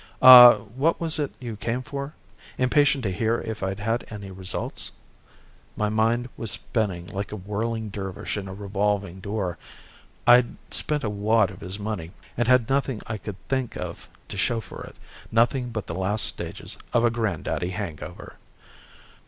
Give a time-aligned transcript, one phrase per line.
[0.19, 2.15] Ah, what was it you came for?
[2.57, 4.93] Impatient to hear if I'd had any results?"
[5.75, 9.59] My mind was spinning like a whirling dervish in a revolving door.
[10.25, 14.37] I'd spent a wad of his money and had nothing I could think of to
[14.37, 14.95] show for it;
[15.31, 18.37] nothing but the last stages of a grand daddy hangover.